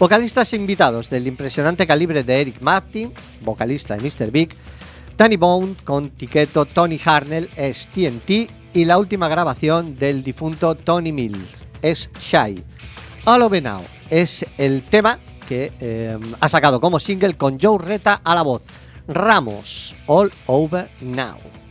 Vocalistas 0.00 0.52
invitados 0.54 1.08
del 1.08 1.28
impresionante 1.28 1.86
calibre 1.86 2.24
de 2.24 2.40
Eric 2.40 2.60
Martin, 2.60 3.12
vocalista 3.42 3.96
de 3.96 4.02
Mr. 4.02 4.32
Big, 4.32 4.56
Danny 5.16 5.36
Bond 5.36 5.84
con 5.84 6.10
Tiqueto, 6.10 6.64
Tony 6.64 6.98
Harnell, 7.04 7.48
es 7.54 7.88
TNT 7.92 8.61
y 8.74 8.84
la 8.84 8.98
última 8.98 9.28
grabación 9.28 9.96
del 9.96 10.22
difunto 10.22 10.74
Tony 10.74 11.12
Mills, 11.12 11.62
es 11.82 12.10
Shy. 12.18 12.62
All 13.24 13.42
Over 13.42 13.62
Now 13.62 13.82
es 14.10 14.44
el 14.58 14.82
tema 14.84 15.18
que 15.48 15.72
em, 15.80 16.20
ha 16.40 16.48
sacado 16.48 16.80
como 16.80 16.98
single 17.00 17.36
con 17.36 17.58
Joe 17.60 17.78
Reta 17.78 18.20
a 18.24 18.34
la 18.34 18.42
voz. 18.42 18.62
Ramos, 19.08 19.94
All 20.06 20.32
Over 20.46 20.90
Now. 21.00 21.61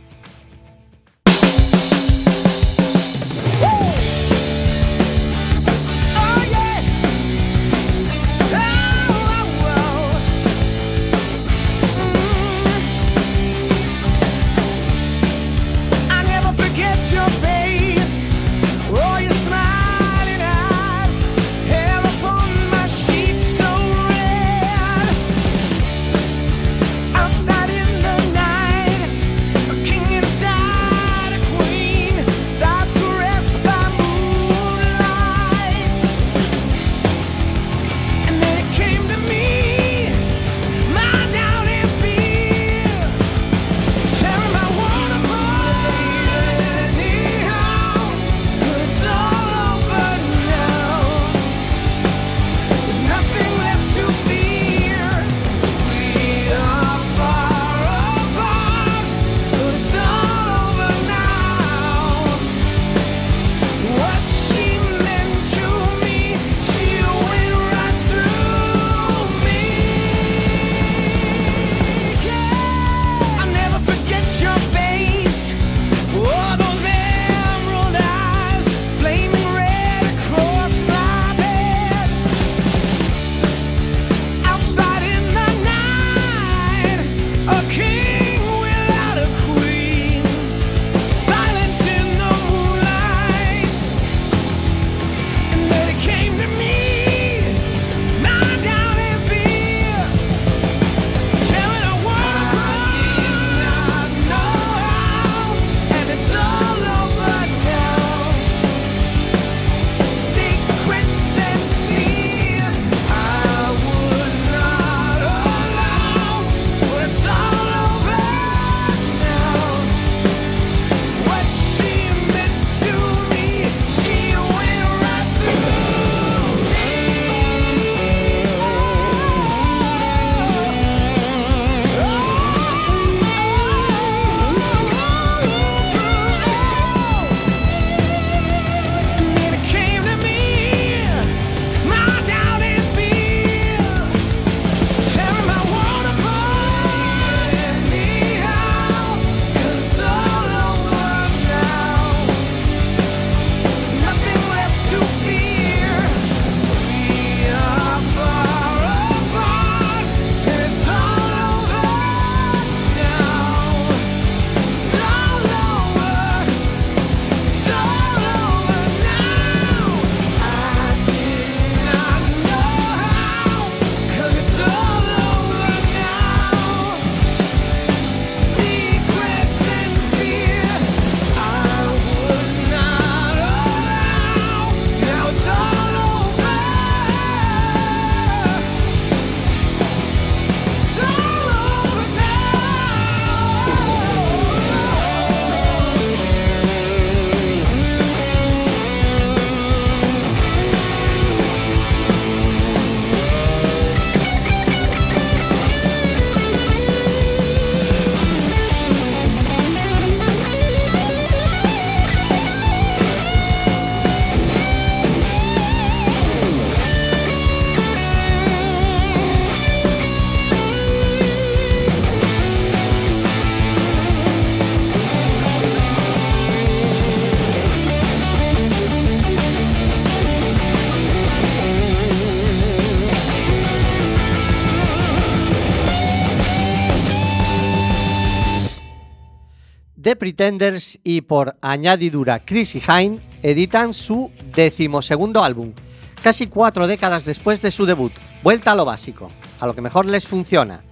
The 240.02 240.16
Pretenders 240.16 240.98
y 241.04 241.20
por 241.20 241.56
añadidura 241.60 242.44
Chris 242.44 242.74
y 242.74 242.80
Hine 242.80 243.20
editan 243.42 243.94
su 243.94 244.32
decimosegundo 244.52 245.44
álbum, 245.44 245.74
casi 246.22 246.48
cuatro 246.48 246.88
décadas 246.88 247.24
después 247.24 247.62
de 247.62 247.70
su 247.70 247.86
debut. 247.86 248.12
Vuelta 248.42 248.72
a 248.72 248.74
lo 248.74 248.84
básico, 248.84 249.30
a 249.60 249.66
lo 249.66 249.76
que 249.76 249.80
mejor 249.80 250.06
les 250.06 250.26
funciona. 250.26 250.82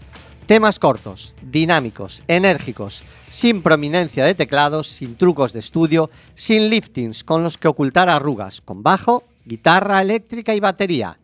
Temas 0.46 0.78
cortos, 0.78 1.34
dinámicos, 1.42 2.22
enérgicos, 2.28 3.02
sin 3.28 3.62
prominencia 3.62 4.24
de 4.24 4.34
teclados, 4.34 4.86
sin 4.86 5.16
trucos 5.16 5.52
de 5.52 5.58
estudio, 5.58 6.08
sin 6.34 6.70
liftings 6.70 7.24
con 7.24 7.42
los 7.42 7.58
que 7.58 7.66
ocultar 7.66 8.08
arrugas, 8.08 8.60
con 8.60 8.84
bajo, 8.84 9.24
guitarra 9.44 10.02
eléctrica 10.02 10.54
y 10.54 10.60
batería, 10.60 11.18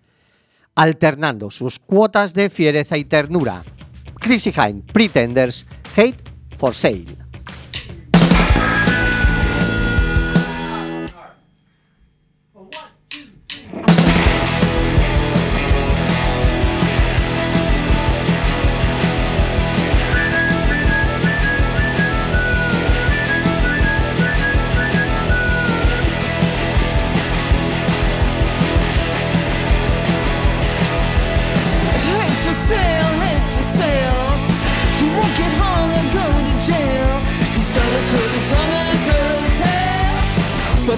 alternando 0.74 1.52
sus 1.52 1.78
cuotas 1.78 2.34
de 2.34 2.50
fiereza 2.50 2.98
y 2.98 3.04
ternura. 3.04 3.62
Chrissy 4.18 4.50
Hine, 4.50 4.82
Pretenders, 4.92 5.66
Hate 5.96 6.18
for 6.58 6.74
Sale. 6.74 7.25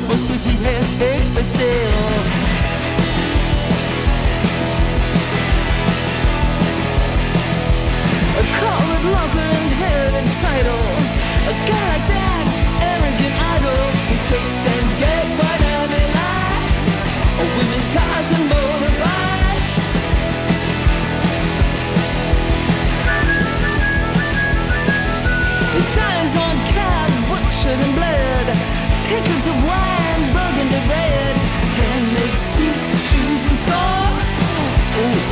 Mostly 0.09 0.39
he 0.39 0.57
has 0.65 0.95
hashtag 0.95 1.23
for 1.35 1.43
sale. 1.43 2.49
A 8.41 8.45
colored 8.59 9.05
lover 9.13 9.49
and 9.57 9.71
head 9.81 10.15
and 10.21 10.31
title. 10.41 10.87
A 11.45 11.55
guy 11.69 11.89
like 11.93 12.07
that's 12.09 12.61
arrogant 12.93 13.37
idol, 13.53 13.85
he 14.09 14.17
takes 14.33 14.78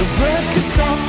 His 0.07 0.16
breath 0.18 0.52
can 0.52 0.62
stop 0.62 1.05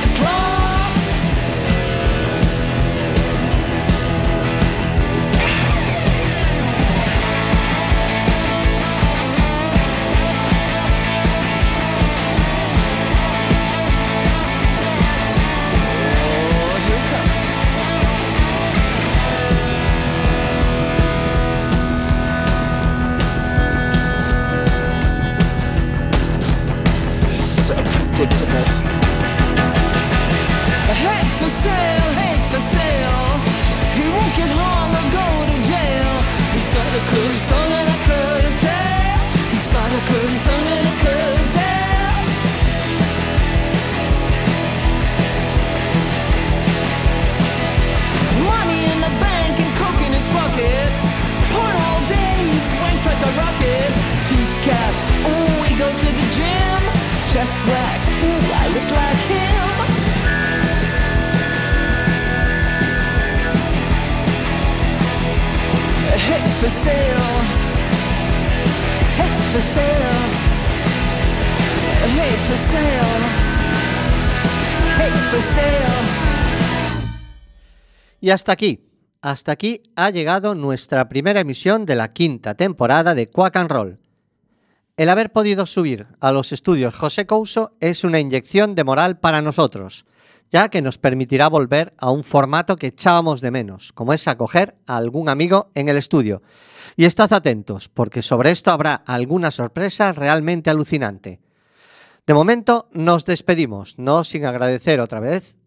Y 78.28 78.30
hasta 78.30 78.52
aquí, 78.52 78.84
hasta 79.22 79.52
aquí 79.52 79.82
ha 79.96 80.10
llegado 80.10 80.54
nuestra 80.54 81.08
primera 81.08 81.40
emisión 81.40 81.86
de 81.86 81.94
la 81.94 82.12
quinta 82.12 82.52
temporada 82.52 83.14
de 83.14 83.30
Quack 83.30 83.56
and 83.56 83.70
Roll. 83.70 84.00
El 84.98 85.08
haber 85.08 85.32
podido 85.32 85.64
subir 85.64 86.08
a 86.20 86.30
los 86.30 86.52
estudios 86.52 86.94
José 86.94 87.24
Couso 87.24 87.72
es 87.80 88.04
una 88.04 88.20
inyección 88.20 88.74
de 88.74 88.84
moral 88.84 89.18
para 89.18 89.40
nosotros, 89.40 90.04
ya 90.50 90.68
que 90.68 90.82
nos 90.82 90.98
permitirá 90.98 91.48
volver 91.48 91.94
a 91.96 92.10
un 92.10 92.22
formato 92.22 92.76
que 92.76 92.88
echábamos 92.88 93.40
de 93.40 93.50
menos, 93.50 93.94
como 93.94 94.12
es 94.12 94.28
acoger 94.28 94.76
a 94.86 94.98
algún 94.98 95.30
amigo 95.30 95.70
en 95.74 95.88
el 95.88 95.96
estudio. 95.96 96.42
Y 96.96 97.06
estad 97.06 97.32
atentos, 97.32 97.88
porque 97.88 98.20
sobre 98.20 98.50
esto 98.50 98.72
habrá 98.72 98.92
alguna 98.92 99.50
sorpresa 99.50 100.12
realmente 100.12 100.68
alucinante. 100.68 101.40
De 102.26 102.34
momento 102.34 102.90
nos 102.92 103.24
despedimos, 103.24 103.98
no 103.98 104.22
sin 104.22 104.44
agradecer 104.44 105.00
otra 105.00 105.18
vez 105.20 105.57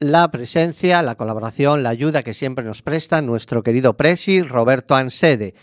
la 0.00 0.30
presencia, 0.30 1.02
la 1.02 1.16
colaboración, 1.16 1.82
la 1.82 1.90
ayuda 1.90 2.22
que 2.22 2.34
siempre 2.34 2.64
nos 2.64 2.82
presta 2.82 3.20
nuestro 3.22 3.62
querido 3.62 3.96
Presi 3.96 4.42
Roberto 4.42 4.94
Ansede 4.94 5.54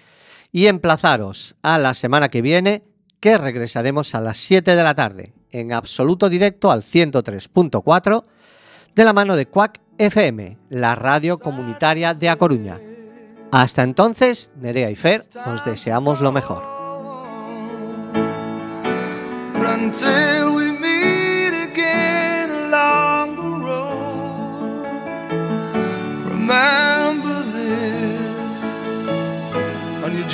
y 0.51 0.67
emplazaros 0.67 1.55
a 1.61 1.77
la 1.77 1.93
semana 1.93 2.29
que 2.29 2.41
viene 2.41 2.83
que 3.19 3.37
regresaremos 3.37 4.13
a 4.13 4.21
las 4.21 4.37
7 4.37 4.75
de 4.75 4.83
la 4.83 4.93
tarde 4.93 5.33
en 5.51 5.73
absoluto 5.73 6.29
directo 6.29 6.69
al 6.69 6.81
103.4 6.81 8.25
de 8.93 9.03
la 9.05 9.13
mano 9.13 9.35
de 9.35 9.47
Quack 9.47 9.81
FM, 9.97 10.57
la 10.69 10.95
radio 10.95 11.37
comunitaria 11.37 12.13
de 12.13 12.29
A 12.29 12.35
Coruña. 12.35 12.79
Hasta 13.51 13.83
entonces, 13.83 14.51
Nerea 14.59 14.91
y 14.91 14.95
Fer, 14.95 15.23
os 15.45 15.63
deseamos 15.63 16.19
lo 16.19 16.33
mejor. 16.33 16.63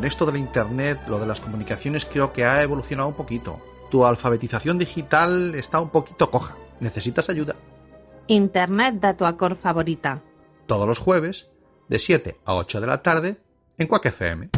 Con 0.00 0.06
esto 0.06 0.24
del 0.24 0.38
Internet, 0.38 0.98
lo 1.08 1.18
de 1.18 1.26
las 1.26 1.42
comunicaciones 1.42 2.06
creo 2.06 2.32
que 2.32 2.46
ha 2.46 2.62
evolucionado 2.62 3.10
un 3.10 3.14
poquito. 3.14 3.60
Tu 3.90 4.06
alfabetización 4.06 4.78
digital 4.78 5.54
está 5.54 5.78
un 5.78 5.90
poquito 5.90 6.30
coja. 6.30 6.56
¿Necesitas 6.80 7.28
ayuda? 7.28 7.56
Internet 8.26 8.94
de 8.94 9.12
tu 9.12 9.26
acor 9.26 9.56
favorita. 9.56 10.22
Todos 10.64 10.88
los 10.88 10.98
jueves, 10.98 11.50
de 11.90 11.98
7 11.98 12.40
a 12.46 12.54
8 12.54 12.80
de 12.80 12.86
la 12.86 13.02
tarde, 13.02 13.42
en 13.76 13.88
Quack 13.88 14.06
FM. 14.06 14.48